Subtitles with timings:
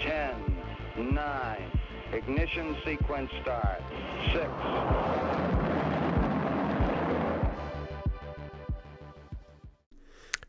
[0.00, 1.80] 10, 9,
[2.12, 3.80] ignition sequence start,
[4.32, 4.44] 6,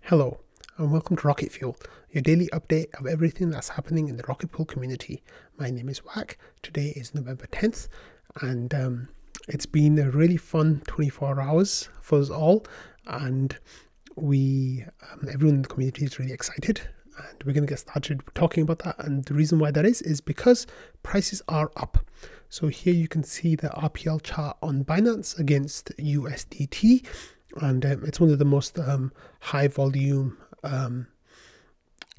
[0.01, 0.39] Hello,
[0.77, 1.77] and welcome to Rocket Fuel,
[2.11, 5.23] your daily update of everything that's happening in the Rocket Pool community.
[5.57, 6.37] My name is Wack.
[6.61, 7.87] Today is November 10th,
[8.41, 9.07] and um,
[9.47, 12.65] it's been a really fun 24 hours for us all.
[13.05, 13.57] And
[14.17, 16.81] we, um, everyone in the community is really excited,
[17.17, 18.95] and we're going to get started talking about that.
[18.99, 20.67] And the reason why that is, is because
[21.03, 22.05] prices are up.
[22.49, 27.05] So here you can see the RPL chart on Binance against USDT,
[27.61, 31.07] and um, it's one of the most um, high volume um,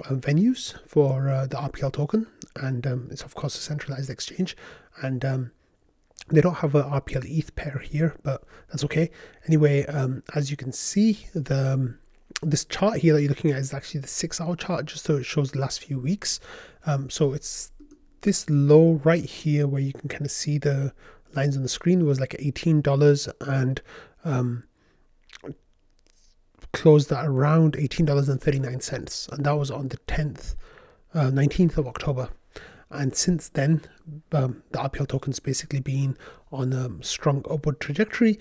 [0.04, 4.56] uh, venues for uh, the RPL token, and um, it's of course a centralized exchange,
[5.02, 5.50] and um,
[6.30, 9.10] they don't have a RPL ETH pair here, but that's okay.
[9.46, 11.96] Anyway, um, as you can see, the
[12.42, 15.24] this chart here that you're looking at is actually the six-hour chart, just so it
[15.24, 16.40] shows the last few weeks.
[16.86, 17.72] Um, so it's
[18.20, 20.92] this low right here where you can kind of see the
[21.34, 23.80] lines on the screen was like eighteen dollars and
[24.24, 24.64] um,
[26.72, 30.54] closed at around eighteen dollars and that was on the tenth,
[31.14, 32.28] uh, nineteenth of October.
[32.90, 33.82] And since then,
[34.32, 36.16] um, the RPL token's basically been
[36.50, 38.38] on a strong upward trajectory,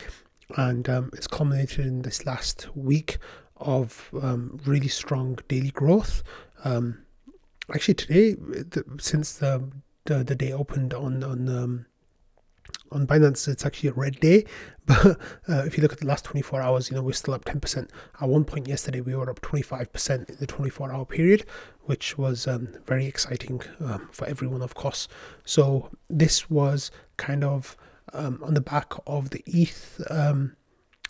[0.55, 3.17] and um, it's culminated in this last week
[3.59, 6.23] of um, really strong daily growth.
[6.63, 7.03] Um,
[7.73, 9.69] actually, today, the, since the,
[10.05, 11.85] the, the day opened on on um,
[12.91, 14.45] on Binance, it's actually a red day.
[14.87, 15.05] But
[15.49, 17.89] uh, if you look at the last 24 hours, you know, we're still up 10%.
[18.21, 21.45] At one point yesterday, we were up 25% in the 24 hour period,
[21.81, 25.09] which was um, very exciting um, for everyone, of course.
[25.43, 27.75] So this was kind of
[28.13, 30.01] um, on the back of the ETH,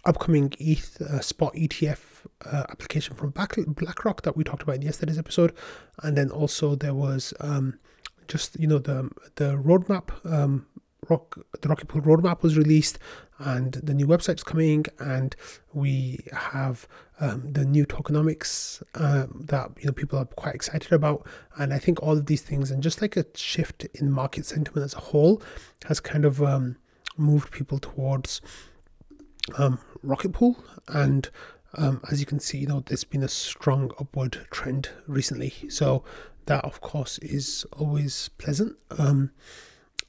[0.08, 2.00] upcoming ETH uh, spot ETF
[2.46, 5.54] uh, application from BlackRock that we talked about in yesterday's episode.
[6.02, 7.80] And then also there was um,
[8.28, 10.66] just, you know, the, the roadmap um,
[11.10, 13.00] Rock, the Rocket Pool roadmap was released,
[13.40, 15.36] and the new website's coming, and
[15.73, 16.88] we have
[17.20, 21.26] um, the new tokenomics um, that you know people are quite excited about,
[21.58, 24.84] and I think all of these things, and just like a shift in market sentiment
[24.84, 25.42] as a whole,
[25.86, 26.78] has kind of um,
[27.16, 28.42] moved people towards
[29.56, 31.30] um, Rocket Pool, and
[31.76, 36.04] um, as you can see, you know there's been a strong upward trend recently, so
[36.46, 38.76] that of course is always pleasant.
[38.92, 39.32] Um,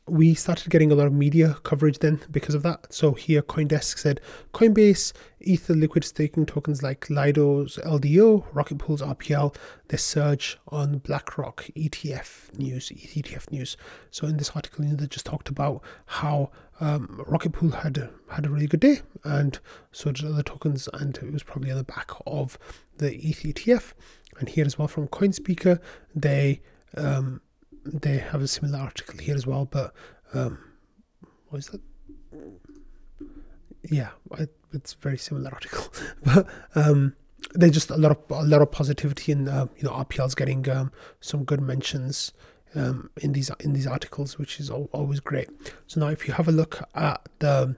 [0.09, 2.93] we started getting a lot of media coverage then because of that.
[2.93, 4.21] So here, CoinDesk said
[4.55, 9.55] Coinbase, Ether liquid staking tokens like Lido's LDO, Rocket Pool's RPL,
[9.89, 13.77] they surge on BlackRock ETF news, ETF news.
[14.11, 18.51] So in this article, they just talked about how um, Rocket Pool had had a
[18.51, 19.59] really good day, and
[19.93, 22.59] so did other tokens, and it was probably on the back of
[22.99, 23.93] the ETH ETF.
[24.39, 25.81] And here as well from CoinSpeaker,
[26.15, 26.61] they
[26.97, 27.41] um,
[27.93, 29.95] they have a similar article here as well, but
[30.35, 30.59] um,
[31.49, 31.81] what is that?
[33.91, 34.11] Yeah,
[34.73, 35.87] it's a very similar article,
[36.25, 37.15] but um,
[37.55, 40.69] there's just a lot of a lot of positivity, and uh, you know, RPL's getting
[40.69, 42.33] um, some good mentions
[42.75, 45.49] um, in these in these articles, which is always great.
[45.87, 47.77] So now, if you have a look at the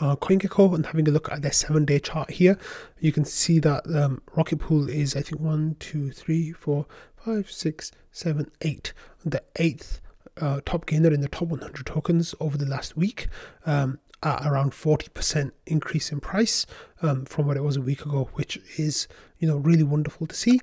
[0.00, 2.58] uh, CoinGecko and having a look at their seven day chart here,
[3.00, 6.86] you can see that um, Rocket Pool is, I think, one, two, three, four,
[7.24, 8.92] five, six, seven, eight.
[9.24, 10.00] The eighth
[10.40, 13.28] uh, top gainer in the top 100 tokens over the last week.
[13.66, 16.66] Um, at around 40% increase in price
[17.02, 19.06] um, from what it was a week ago, which is,
[19.38, 20.60] you know, really wonderful to see.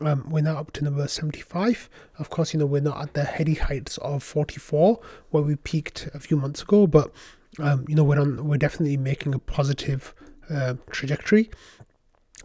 [0.00, 1.88] Um, we're now up to number 75.
[2.18, 5.00] Of course, you know, we're not at the heady heights of 44
[5.30, 7.12] where we peaked a few months ago, but,
[7.60, 10.14] um, you know, we're on, we're definitely making a positive
[10.50, 11.50] uh, trajectory.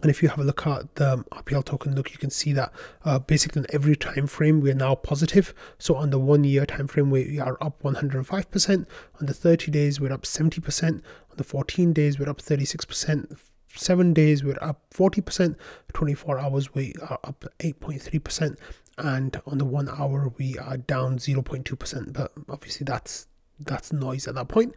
[0.02, 2.74] And if you have a look at the RPL token, look, you can see that
[3.06, 5.54] uh, basically in every time frame we are now positive.
[5.78, 8.86] So on the one year time frame, we are up 105%.
[9.20, 10.88] On the 30 days, we're up 70%.
[10.90, 11.02] On
[11.38, 13.38] the 14 days, we're up 36%.
[13.76, 15.56] Seven days, we're up 40%.
[15.94, 18.58] 24 hours, we are up 8.3%.
[18.98, 22.14] And on the one hour, we are down 0.2%.
[22.14, 23.28] But obviously, that's
[23.64, 24.74] that's noise at that point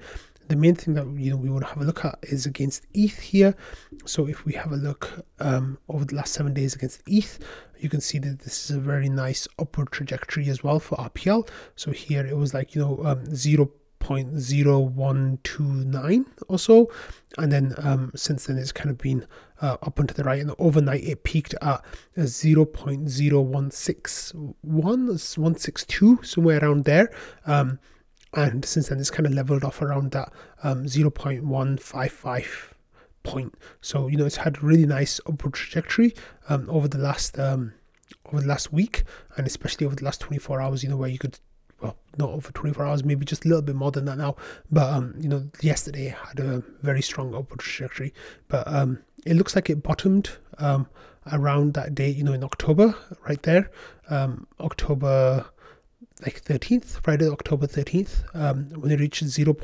[0.48, 2.86] the main thing that you know we want to have a look at is against
[2.92, 3.54] ETH here.
[4.04, 7.38] So if we have a look um, over the last seven days against ETH,
[7.78, 11.48] you can see that this is a very nice upward trajectory as well for RPL.
[11.76, 16.90] So here it was like you know um, 0.0129 or so,
[17.38, 19.26] and then um, since then it's kind of been
[19.62, 20.40] uh, up and to the right.
[20.40, 21.82] And overnight it peaked at
[22.18, 27.10] 0.0161, 162 somewhere around there.
[27.46, 27.78] Um,
[28.34, 30.32] and since then it's kind of leveled off around that
[30.62, 32.46] um, 0.155
[33.22, 33.54] point.
[33.80, 36.14] So you know it's had a really nice upward trajectory
[36.48, 37.72] um, over the last um,
[38.26, 39.04] over the last week,
[39.36, 40.82] and especially over the last 24 hours.
[40.82, 41.38] You know, where you could
[41.80, 44.36] well, not over 24 hours, maybe just a little bit more than that now.
[44.70, 48.14] But um, you know, yesterday had a very strong upward trajectory.
[48.48, 50.88] But um, it looks like it bottomed um,
[51.32, 52.94] around that date, you know, in October,
[53.26, 53.70] right there,
[54.10, 55.46] um, October
[56.22, 59.56] like 13th, Friday, October 13th, um, when it reached 0.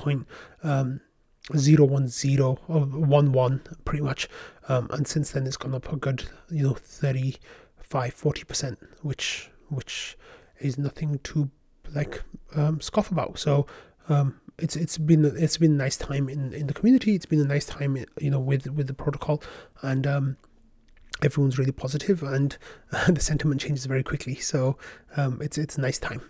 [0.63, 1.01] Um,
[1.49, 4.29] 010 or 11 pretty much.
[4.69, 10.17] Um, and since then it's gone up a good you know 35 40% which which
[10.61, 11.51] is nothing to
[11.95, 12.23] like
[12.55, 13.39] um, scoff about.
[13.39, 13.67] So
[14.09, 17.15] um, it's it's been it's been a nice time in, in the community.
[17.15, 19.43] It's been a nice time you know with with the protocol.
[19.83, 20.37] And um,
[21.23, 22.57] everyone's really positive and
[22.93, 24.37] uh, the sentiment changes very quickly.
[24.37, 24.77] So
[25.17, 26.23] um, it's it's a nice time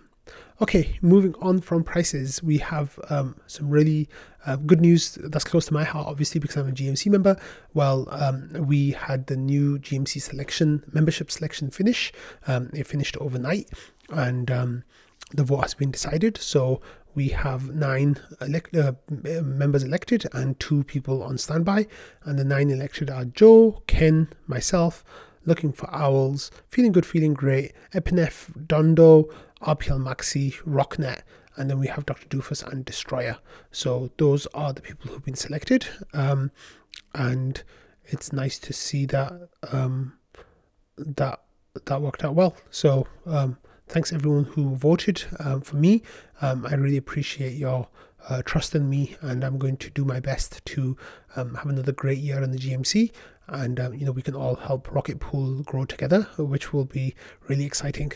[0.62, 4.08] Okay, moving on from prices, we have um, some really
[4.46, 7.36] uh, good news that's close to my heart, obviously, because I'm a GMC member.
[7.72, 12.12] Well, um, we had the new GMC selection membership selection finish.
[12.46, 13.70] Um, it finished overnight,
[14.10, 14.84] and um,
[15.32, 16.36] the vote has been decided.
[16.36, 16.80] So
[17.14, 21.86] we have nine elect- uh, members elected and two people on standby.
[22.24, 25.04] And the nine elected are Joe, Ken, myself,
[25.46, 31.22] Looking for Owls, Feeling Good, Feeling Great, Epineph, Dondo, RPL Maxi, Rocknet,
[31.56, 32.26] and then we have Dr.
[32.28, 33.38] Doofus and Destroyer.
[33.70, 36.50] So those are the people who've been selected, um,
[37.14, 37.62] and
[38.04, 39.32] it's nice to see that
[39.70, 40.14] um,
[40.96, 41.42] that
[41.84, 42.56] that worked out well.
[42.70, 43.58] So um,
[43.88, 46.02] thanks everyone who voted um, for me.
[46.40, 47.88] Um, I really appreciate your
[48.28, 50.96] uh, trust in me, and I'm going to do my best to
[51.36, 53.12] um, have another great year in the GMC.
[53.48, 57.14] And you know we can all help Rocket Pool grow together, which will be
[57.48, 58.12] really exciting.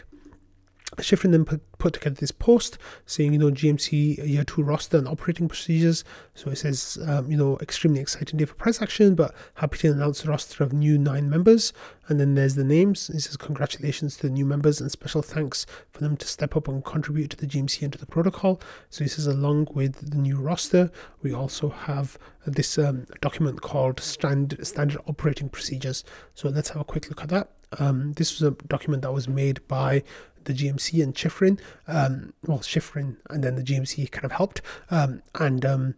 [0.99, 1.61] Schifrin then put,
[1.93, 6.05] together this post saying, you know, GMC year two roster and operating procedures.
[6.35, 9.93] So it says, um, you know, extremely exciting day for price action, but happy to
[9.93, 11.73] announce roster of new nine members.
[12.09, 13.11] And then there's the names.
[13.11, 16.69] It says, congratulations to the new members and special thanks for them to step up
[16.69, 18.61] and contribute to the GMC and to the protocol.
[18.91, 20.91] So this is along with the new roster.
[21.23, 26.05] We also have this um, document called Stand, Standard Operating Procedures.
[26.35, 27.51] So let's have a quick look at that.
[27.79, 30.03] Um, this was a document that was made by
[30.45, 34.61] the GMC and Schifrin, um, well, Schifrin and then the GMC kind of helped.
[34.91, 35.95] Um, and um,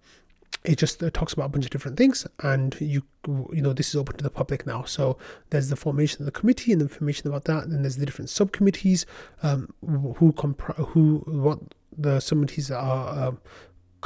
[0.67, 3.89] it just uh, talks about a bunch of different things and you you know this
[3.89, 5.17] is open to the public now so
[5.51, 8.31] there's the formation of the committee and the information about that and there's the different
[8.31, 9.07] subcommittees
[9.43, 11.59] um, who compri- who what
[11.97, 13.39] the subcommittees are um,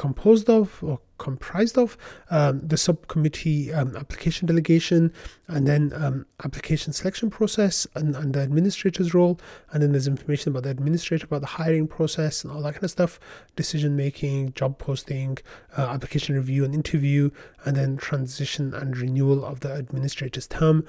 [0.00, 1.98] composed of or comprised of
[2.30, 5.12] um, the subcommittee um, application delegation
[5.48, 9.38] and then um, application selection process and, and, the administrator's role.
[9.70, 12.84] And then there's information about the administrator about the hiring process and all that kind
[12.84, 13.20] of stuff
[13.56, 15.36] decision making job posting
[15.76, 17.30] uh, application review and interview
[17.66, 20.86] and then transition and renewal of the administrator's term.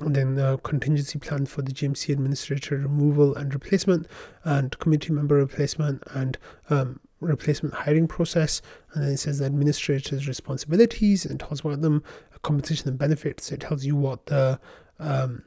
[0.00, 4.08] And then the contingency plan for the GMC administrator removal and replacement,
[4.42, 6.36] and committee member replacement, and
[6.68, 8.62] um, replacement hiring process.
[8.92, 12.02] And then it says the administrator's responsibilities and tells about them,
[12.42, 13.50] compensation and benefits.
[13.50, 14.60] It tells you what the
[14.98, 15.42] um,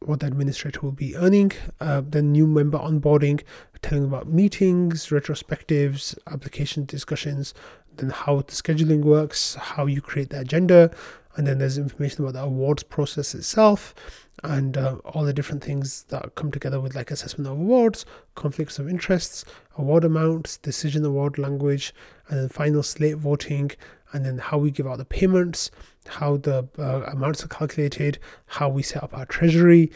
[0.00, 1.52] what the administrator will be earning.
[1.80, 3.42] Uh, then new member onboarding,
[3.82, 7.54] telling about meetings, retrospectives, application discussions,
[7.96, 10.90] then how the scheduling works, how you create the agenda,
[11.38, 13.94] and then there's information about the awards process itself
[14.42, 18.04] and uh, all the different things that come together with like assessment of awards,
[18.34, 19.44] conflicts of interests,
[19.76, 21.94] award amounts, decision award language,
[22.28, 23.70] and then final slate voting,
[24.12, 25.70] and then how we give out the payments,
[26.06, 29.92] how the uh, amounts are calculated, how we set up our treasury,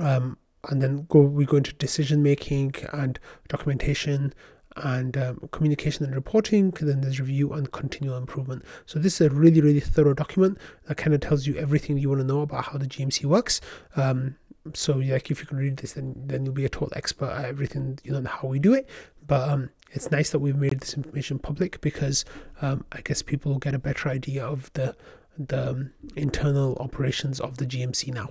[0.00, 0.38] um,
[0.70, 4.32] and then go we go into decision making and documentation
[4.76, 6.70] and um, communication and reporting.
[6.70, 8.64] Then there's review and continual improvement.
[8.86, 12.08] So this is a really, really thorough document that kind of tells you everything you
[12.08, 13.60] want to know about how the GMC works.
[13.96, 14.36] Um,
[14.72, 17.44] so like if you can read this, then then you'll be a total expert at
[17.44, 18.88] everything you know how we do it.
[19.26, 22.24] But um, it's nice that we've made this information public because
[22.62, 24.96] um, I guess people will get a better idea of the
[25.36, 28.30] the um, internal operations of the GMC now.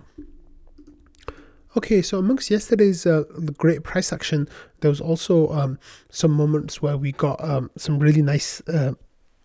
[1.76, 3.24] Okay, so amongst yesterday's uh,
[3.58, 4.48] great price action,
[4.82, 8.94] there was also um, some moments where we got um, some really nice uh,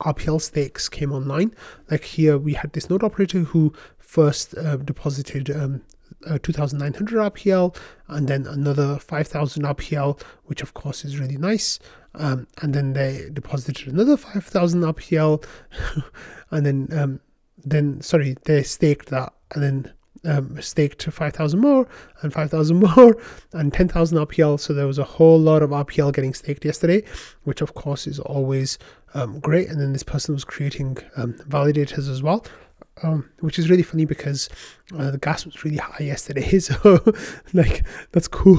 [0.00, 1.54] RPL stakes came online.
[1.90, 5.80] Like here, we had this node operator who first uh, deposited um,
[6.26, 7.74] uh, 2900 RPL
[8.08, 11.78] and then another 5000 RPL, which of course is really nice.
[12.14, 15.44] Um, and then they deposited another 5000 RPL,
[16.50, 17.20] and then um,
[17.64, 19.92] then sorry, they staked that and then
[20.24, 21.88] um, staked 5,000 more
[22.22, 23.16] and 5,000 more
[23.52, 24.60] and 10,000 RPL.
[24.60, 27.04] So there was a whole lot of RPL getting staked yesterday,
[27.44, 28.78] which of course is always
[29.14, 29.68] um, great.
[29.68, 32.44] And then this person was creating um, validators as well.
[33.02, 34.48] um, which is really funny because
[34.96, 36.58] uh, the gas was really high yesterday.
[36.60, 37.14] So,
[37.52, 38.58] like, that's cool.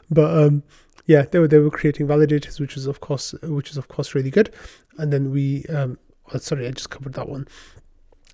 [0.10, 0.62] but um,
[1.06, 4.14] yeah, they were they were creating validators, which is of course which is of course
[4.14, 4.52] really good.
[4.98, 5.98] And then we, um,
[6.32, 7.46] oh, sorry, I just covered that one.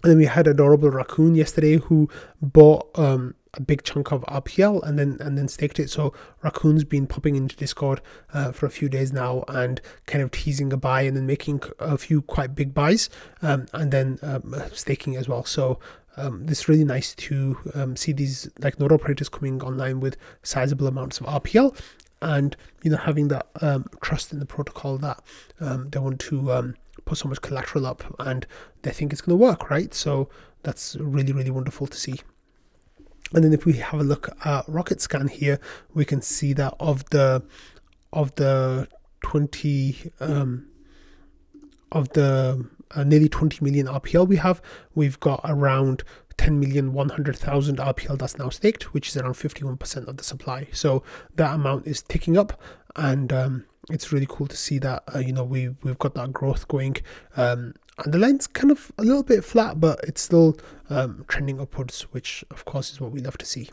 [0.02, 2.09] And then we had adorable raccoon yesterday who
[2.40, 5.90] bought um, a big chunk of RPL and then and then staked it.
[5.90, 6.12] So
[6.43, 8.00] raccoon's been popping into Discord
[8.33, 11.62] uh, for a few days now and kind of teasing a buy and then making
[11.78, 13.11] a few quite big buys
[13.43, 15.45] um, and then um, staking as well.
[15.45, 15.81] So
[16.17, 20.87] um, it's really nice to um, see these like node operators coming online with sizable
[20.87, 21.78] amounts of RPL
[22.21, 25.23] and you know having that um, trust in the protocol that
[25.61, 26.75] um, they want to um,
[27.08, 28.46] put so much collateral up and
[28.82, 30.28] they think it's going to work right so
[30.62, 32.20] that's really really wonderful to see
[33.34, 35.58] and then if we have a look at rocket scan here
[35.94, 37.42] we can see that of the
[38.12, 38.88] of the
[39.22, 40.66] 20 um,
[41.92, 44.62] of the uh, nearly 20 million RPL we have,
[44.94, 46.04] we've got around
[46.38, 50.68] 10 million 100,000 RPL that's now staked, which is around 51% of the supply.
[50.72, 51.02] So
[51.34, 52.60] that amount is ticking up,
[52.96, 56.33] and um, it's really cool to see that uh, you know we we've got that
[56.33, 56.97] growth going.
[57.37, 60.57] Um, and the line's kind of a little bit flat, but it's still
[60.88, 63.71] um, trending upwards, which of course is what we love to see.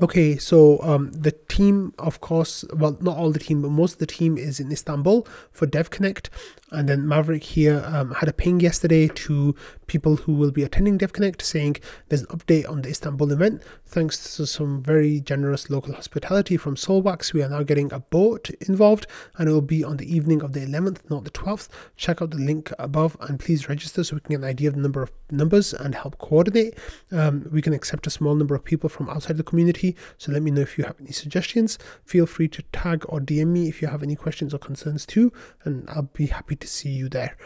[0.00, 3.98] Okay, so um, the team, of course, well, not all the team, but most of
[3.98, 6.28] the team is in Istanbul for DevConnect.
[6.72, 9.54] And then Maverick here um, had a ping yesterday to
[9.86, 11.76] people who will be attending DevConnect saying
[12.08, 13.62] there's an update on the Istanbul event.
[13.84, 18.48] Thanks to some very generous local hospitality from Solwax, we are now getting a boat
[18.66, 21.68] involved and it will be on the evening of the 11th, not the 12th.
[21.96, 24.76] Check out the link above and please register so we can get an idea of
[24.76, 26.78] the number of numbers and help coordinate.
[27.10, 30.42] Um, we can accept a small number of people from outside the community, so let
[30.42, 31.78] me know if you have any suggestions.
[32.04, 35.32] Feel free to tag or DM me if you have any questions or concerns too,
[35.64, 37.36] and I'll be happy to see you there.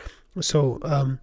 [0.41, 1.21] So, um,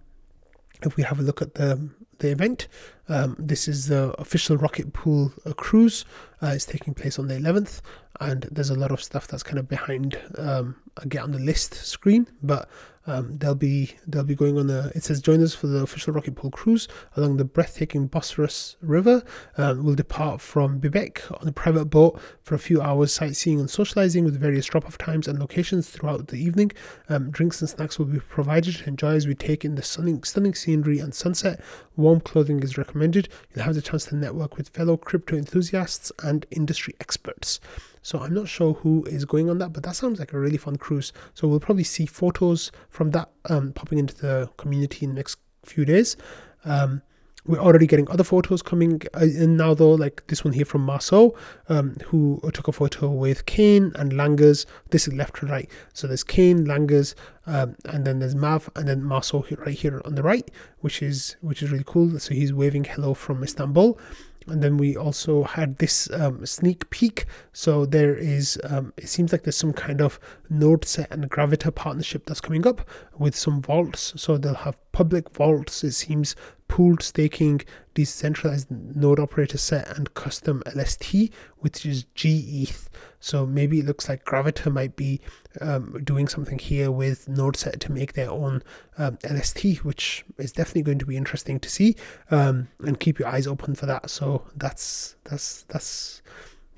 [0.82, 2.68] if we have a look at the the event,
[3.08, 6.04] um, this is the official Rocket Pool uh, cruise.
[6.42, 7.80] Uh, it's taking place on the 11th,
[8.20, 10.76] and there's a lot of stuff that's kind of behind um,
[11.08, 12.68] get on the list screen, but
[13.06, 14.90] um, they'll be they'll be going on the.
[14.94, 19.22] It says join us for the official Rocket Pool cruise along the breathtaking Bosphorus River.
[19.58, 23.68] Um, we'll depart from Bebek on a private boat for a few hours sightseeing and
[23.68, 26.72] socializing with various drop-off times and locations throughout the evening.
[27.08, 30.22] Um, drinks and snacks will be provided to enjoy as we take in the stunning
[30.22, 31.60] stunning scenery and sunset.
[31.96, 33.28] Warm clothing is recommended.
[33.54, 37.60] You'll have the chance to network with fellow crypto enthusiasts and industry experts.
[38.04, 40.58] So I'm not sure who is going on that, but that sounds like a really
[40.58, 41.12] fun cruise.
[41.32, 45.38] So we'll probably see photos from that um, popping into the community in the next
[45.64, 46.18] few days.
[46.66, 47.00] Um,
[47.46, 50.82] we're already getting other photos coming uh, in now though like this one here from
[50.82, 51.36] Marceau
[51.68, 56.06] um, who took a photo with Kane and Langers this is left to right so
[56.06, 57.14] there's Kane Langers
[57.46, 61.36] um, and then there's Mav and then Marceau right here on the right which is
[61.42, 63.98] which is really cool so he's waving hello from Istanbul
[64.46, 67.26] and then we also had this um, sneak peek.
[67.52, 70.18] So there is um, it seems like there's some kind of
[70.52, 74.12] NodeSet and Gravita partnership that's coming up with some vaults.
[74.16, 76.34] So they'll have public vaults it seems
[76.68, 77.60] pooled staking
[77.92, 82.88] decentralized node operator set and custom lst which is geth
[83.20, 85.20] so maybe it looks like gravita might be
[85.60, 88.62] um, doing something here with node set to make their own
[88.98, 91.94] um, lst which is definitely going to be interesting to see
[92.30, 94.10] um, and keep your eyes open for that.
[94.10, 96.22] So that's that's that's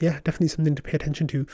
[0.01, 1.47] yeah definitely something to pay attention to.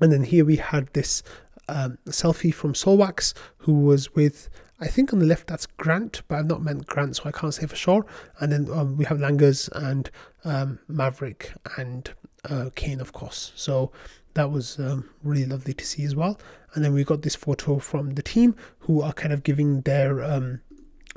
[0.00, 1.22] And then here we had this
[1.68, 4.48] um, selfie from Solwax, who was with
[4.82, 7.54] I think on the left that's Grant, but I've not meant Grant, so I can't
[7.54, 8.04] say for sure.
[8.40, 10.10] And then um, we have Langers and
[10.44, 12.10] um, Maverick and
[12.50, 13.52] uh, Kane, of course.
[13.54, 13.92] So
[14.34, 16.36] that was um, really lovely to see as well.
[16.74, 20.20] And then we got this photo from the team who are kind of giving their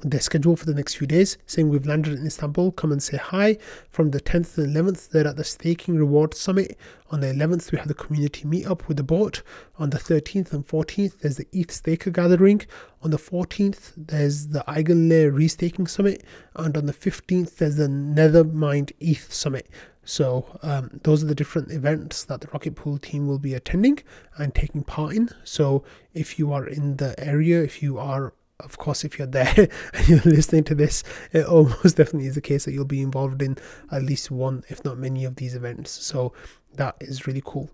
[0.09, 3.17] their schedule for the next few days, saying we've landed in Istanbul, come and say
[3.17, 3.57] hi.
[3.89, 6.77] From the 10th and 11th, they're at the Staking Reward Summit.
[7.11, 9.41] On the 11th, we have the community meetup with the boat.
[9.77, 12.61] On the 13th and 14th, there's the ETH Staker Gathering.
[13.01, 16.23] On the 14th, there's the Eigenlayer Restaking Summit.
[16.55, 19.69] And on the 15th, there's the Nethermind ETH Summit.
[20.05, 23.99] So um, those are the different events that the Rocket Pool team will be attending
[24.37, 25.29] and taking part in.
[25.43, 25.83] So
[26.13, 29.53] if you are in the area, if you are of course, if you're there
[29.93, 33.41] and you're listening to this, it almost definitely is the case that you'll be involved
[33.41, 33.57] in
[33.91, 35.91] at least one, if not many, of these events.
[35.91, 36.33] So
[36.75, 37.69] that is really cool.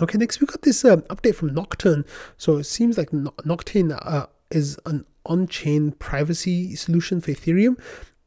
[0.00, 2.04] Okay, next we got this um, update from Nocturne.
[2.36, 3.12] So it seems like
[3.44, 7.78] Nocturne uh, is an on-chain privacy solution for Ethereum,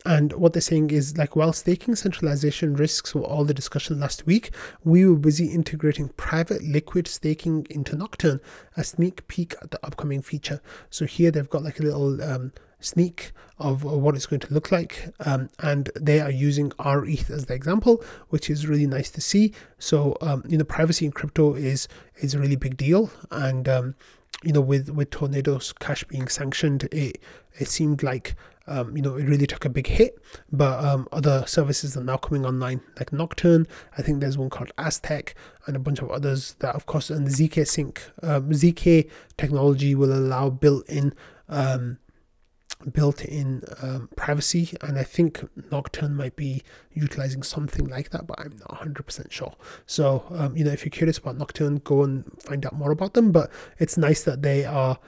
[0.06, 4.26] and what they're saying is like while staking centralization risks were all the discussion last
[4.26, 4.52] week,
[4.84, 8.42] we were busy integrating private liquid staking into Nocturne,
[8.76, 10.62] a sneak peek at the upcoming feature.
[10.90, 12.52] So here they've got like a little um,
[12.84, 15.10] sneak of what it's going to look like.
[15.22, 19.54] Um, and they are using RETH as the example, which is really nice to see.
[19.80, 23.10] So, um, you know, privacy in crypto is is a really big deal.
[23.32, 23.96] And, um,
[24.44, 27.22] you know, with, with Tornado's cash being sanctioned, it,
[27.58, 28.36] it seemed like
[28.68, 30.18] um, you know, it really took a big hit.
[30.52, 33.68] But um, other services are now coming online, like Nocturne.
[33.98, 35.36] I think there's one called Aztec
[35.68, 39.96] and a bunch of others that, of course, and the ZK Sync, um, ZK technology
[39.96, 41.14] will allow built-in
[41.50, 41.98] um,
[42.92, 48.58] built-in um, privacy and i think nocturne might be utilizing something like that but i'm
[48.58, 49.54] not 100% sure
[49.86, 53.14] so um, you know if you're curious about nocturne go and find out more about
[53.14, 55.00] them but it's nice that they are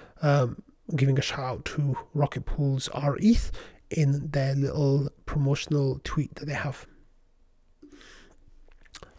[0.95, 3.51] giving a shout out to rocket pool's reth
[3.89, 6.85] in their little promotional tweet that they have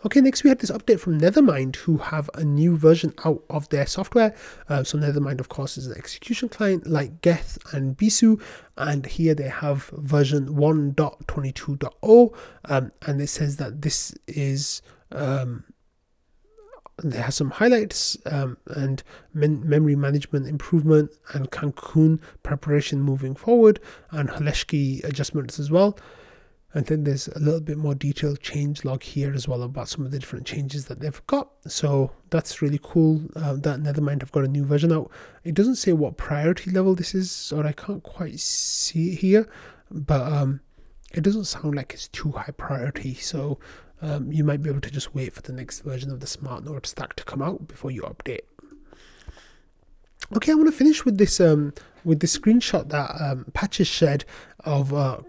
[0.06, 3.68] Okay, next we had this update from Nethermind, who have a new version out of
[3.70, 4.37] their software.
[4.68, 8.40] Uh, so Nethermind, of course, is an execution client like Geth and Besu,
[8.76, 14.80] and here they have version 1.22.0, um, and it says that this is
[15.11, 15.64] um,
[17.03, 19.03] there has some highlights um, and
[19.35, 25.99] men- memory management improvement and Cancun preparation moving forward and Holesky adjustments as well.
[26.73, 30.05] And then there's a little bit more detailed change log here as well about some
[30.05, 31.50] of the different changes that they've got.
[31.67, 35.11] So that's really cool uh, that Nethermind have got a new version out.
[35.45, 39.49] It doesn't say what priority level this is, or I can't quite see it here,
[39.91, 40.61] but um,
[41.15, 43.15] it doesn't sound like it's too high priority.
[43.15, 43.59] So
[44.03, 46.65] um, you might be able to just wait for the next version of the Smart
[46.65, 48.41] Node stack to come out before you update.
[50.35, 51.73] Okay, I want to finish with this um,
[52.05, 54.25] with this screenshot that um, Patches shared
[54.61, 55.21] of uh,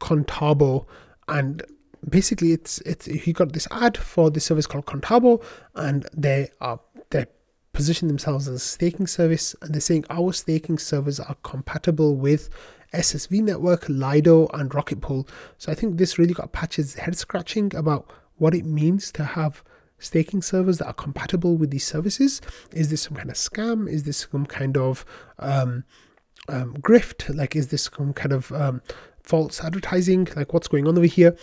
[0.00, 0.86] Contabo,
[1.28, 1.62] and
[2.08, 5.42] basically it's it's he got this ad for this service called Contabo,
[5.74, 7.26] and they are they
[7.72, 12.48] position themselves as a staking service, and they're saying our staking servers are compatible with
[12.96, 15.28] SSV Network, Lido, and Rocket Pool.
[15.58, 19.62] So I think this really got Patches head scratching about what it means to have
[19.98, 22.40] staking servers that are compatible with these services.
[22.72, 23.88] Is this some kind of scam?
[23.88, 25.04] Is this some kind of
[25.38, 25.84] um,
[26.48, 27.34] um, grift?
[27.34, 28.82] Like, is this some kind of um,
[29.26, 31.36] false advertising, like what's going on over here.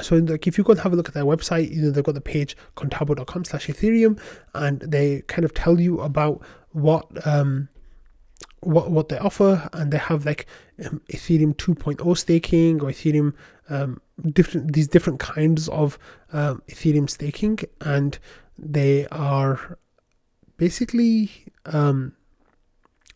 [0.00, 2.04] So like if you go and have a look at their website, you know, they've
[2.04, 4.20] got the page contabo.com slash Ethereum
[4.54, 7.68] and they kind of tell you about what um
[8.66, 10.46] what what they offer and they have like
[10.84, 13.32] um, Ethereum 2.0 staking or Ethereum
[13.68, 14.00] um,
[14.32, 15.98] different these different kinds of
[16.32, 18.18] um, Ethereum staking and
[18.58, 19.78] they are
[20.56, 21.30] basically
[21.66, 22.12] um,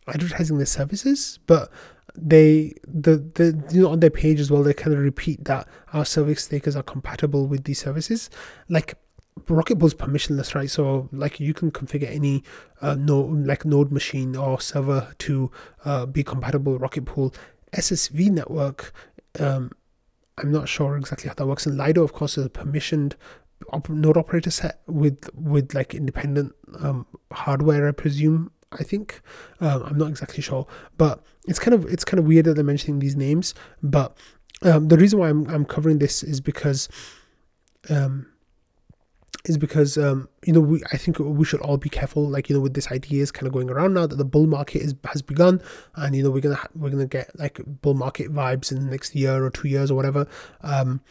[0.07, 1.69] advertising their services but
[2.15, 5.67] they the the you know on their page as well they kind of repeat that
[5.93, 8.29] our service stakers are compatible with these services.
[8.69, 8.95] Like
[9.47, 10.69] Rocket Pool's permissionless, right?
[10.69, 12.43] So like you can configure any
[12.81, 15.51] uh, node like node machine or server to
[15.85, 17.33] uh, be compatible with Rocket Pool.
[17.73, 18.93] SSV network,
[19.39, 19.71] um,
[20.37, 21.65] I'm not sure exactly how that works.
[21.65, 23.13] And Lido, of course, is a permissioned
[23.71, 29.21] op- node operator set with with like independent um, hardware, I presume, I think.
[29.59, 30.67] Um, I'm not exactly sure,
[30.97, 33.53] but it's kind of it's kind of weird that they're mentioning these names.
[33.81, 34.17] But
[34.63, 36.89] um, the reason why I'm I'm covering this is because
[37.89, 38.30] um,
[39.45, 42.55] is because um, you know we I think we should all be careful like you
[42.55, 44.95] know with this idea is kind of going around now that the bull market is
[45.05, 45.61] has begun
[45.95, 49.15] and you know we're gonna we're gonna get like bull market vibes in the next
[49.15, 50.27] year or two years or whatever.
[50.61, 51.01] Um,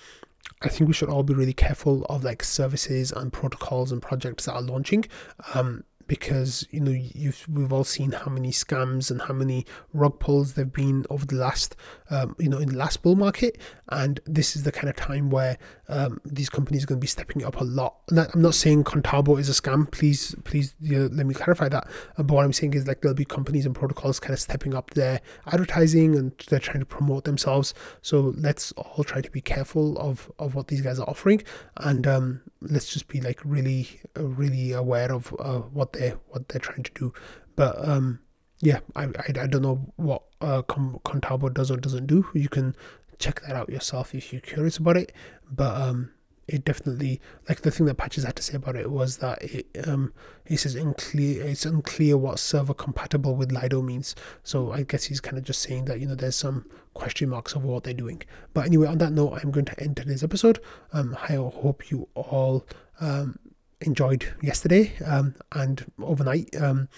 [0.63, 4.45] I think we should all be really careful of like services and protocols and projects
[4.45, 5.07] that are launching
[5.55, 9.65] um, because you know you've we've all seen how many scams and how many
[9.95, 11.77] rug pulls there've been over the last
[12.11, 13.59] um, you know in the last bull market.
[13.89, 17.09] And this is the kind of time where um, these companies are going to be
[17.09, 17.97] stepping up a lot.
[18.11, 19.91] I'm not saying contabo is a scam.
[19.91, 21.89] Please please you know, let me clarify that.
[22.17, 24.75] Uh, but what i'm saying is like there'll be companies and protocols kind of stepping
[24.75, 27.75] up their advertising and they're trying to promote themselves.
[28.03, 31.43] So let's all try to be careful of of what these guys are offering.
[31.79, 36.61] And um, let's just be like really really aware of uh, what they what they're
[36.61, 37.13] trying to do.
[37.57, 38.21] But um
[38.63, 42.27] yeah i i, I don't know what uh contabo does or doesn't do.
[42.35, 42.75] You can
[43.19, 45.13] check that out yourself if you're curious about it.
[45.51, 46.11] But um
[46.49, 49.67] it definitely like the thing that patches had to say about it was that it
[49.87, 50.13] um
[50.45, 54.17] he says unclear it's unclear what server compatible with lido means.
[54.43, 57.55] So i guess he's kind of just saying that you know there's some question marks
[57.55, 58.23] over what they're doing.
[58.53, 60.59] But anyway on that note i'm going to end today's episode.
[60.93, 62.67] Um i hope you all
[63.01, 63.39] um
[63.83, 66.89] enjoyed yesterday um and overnight um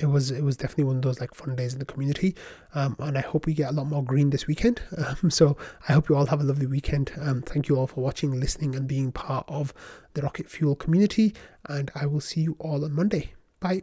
[0.00, 2.34] it was it was definitely one of those like fun days in the community.
[2.74, 4.80] Um, and i hope we get a lot more green this weekend.
[5.00, 5.56] Um, so
[5.88, 7.12] i hope you all have a lovely weekend.
[7.20, 9.72] Um, thank you all for watching listening and being part of
[10.14, 11.34] the rocket fuel community.
[11.68, 13.32] And i will see you all on monday.
[13.60, 13.82] Bye